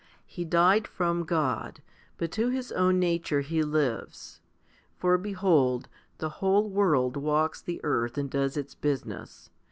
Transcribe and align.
He 0.25 0.45
died 0.45 0.87
from 0.87 1.25
God, 1.25 1.83
but 2.17 2.31
to 2.31 2.49
his 2.49 2.71
own 2.71 2.97
nature 2.97 3.41
he 3.41 3.61
lives. 3.61 4.41
For 4.97 5.15
behold, 5.19 5.89
the 6.17 6.29
whole 6.41 6.67
world 6.71 7.15
walks 7.15 7.61
the 7.61 7.79
earth, 7.83 8.17
and 8.17 8.27
does 8.27 8.57
its 8.57 8.73
business. 8.73 9.51